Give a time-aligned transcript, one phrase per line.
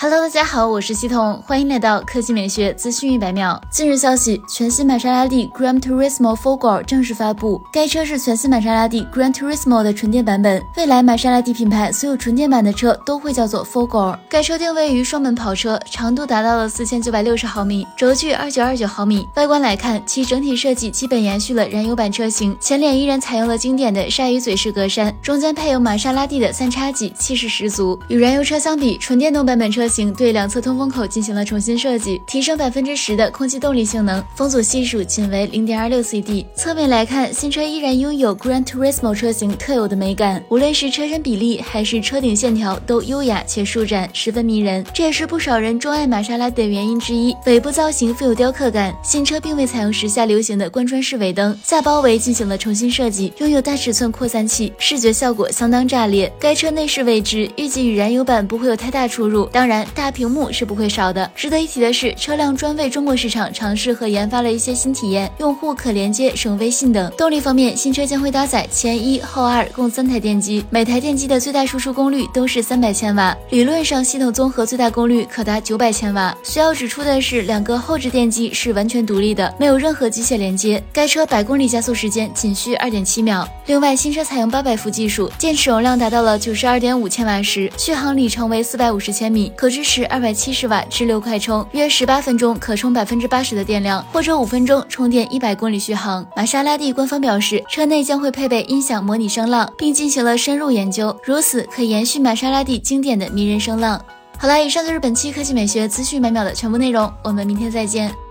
[0.00, 3.60] Hello，大家好，我是系统，欢迎来到科技美学资讯一百秒。
[3.68, 10.62] 近日消息，全新玛莎拉蒂 Gran Turismo f o g o r 正式发布，该车是全新玛莎拉蒂 Gran Turismo 的纯电版本。
[10.76, 14.20] 未来玛莎拉蒂品牌所有纯电版的车都会叫做 f o g o r。
[14.28, 19.26] 该车定位于双门跑车，长度达到了四千九百六十毫米，轴距二九二九毫米。
[19.34, 27.98] 外观来看，其整体设计基本延续了燃油版车型，前脸依然采用了经典的鲨鱼嘴式格栅，中间配有玛莎拉蒂的三叉戟，气势十足。
[28.06, 29.87] 与燃油车相比，纯电动版本车。
[29.88, 36.46] 型对两侧通风口进行了重新设计，提升百分之十的空气动力性能，风阻系数仅为零点二六 CD。
[36.54, 44.84] 侧面来看，新车依然拥有 Gran Turismo 车型特有的美感，无论是车身比例还是车顶线条，都优雅且舒展，十分迷人。
[44.92, 47.34] 这也是不少人钟爱玛莎拉蒂的原因之一。
[47.46, 56.32] 尾部造型富有雕刻感，新车并未采用时下流行的贯穿式尾灯，下包围进行了重新设计，拥有大尺寸扩散器，视觉效果相当炸裂。
[56.38, 59.77] 该车内饰位置预计与燃油版不会有太大出入，当然。
[59.94, 61.30] 大屏幕是不会少的。
[61.34, 67.10] 值得一提的是，车辆专为中国市场尝试和研发了一些新体验，用户可连接省微信等。
[67.16, 76.36] 动力方面，新车将会搭载前一后二共三台电机，每台电机的最大输出功率都是三百千瓦，理论上系统综合最大功率可达九百千瓦。
[76.42, 80.82] 需要指出的是，两个后置电机是完全独立的，没有任何机械连接。
[80.92, 83.48] 该车百公里加速时间仅需二点七秒。
[83.66, 89.67] 另外，新车采用八百伏技术，电池容量达到了九十二点五千瓦时，续航里程为四百五十千米，可。
[89.68, 96.26] 支持二百七十瓦直流快充，约十八分钟可充百分之八十的电量，或者五分钟充电一百公里续航。
[96.36, 104.00] 玛莎拉蒂官方表示，车内将会配备音响模拟声浪，并进行了深入研究，如此可延续玛莎拉蒂经典的迷人声浪。
[104.38, 108.27] 好了，以上就是本期科技美学资讯每秒的全部内容，我们明天再见。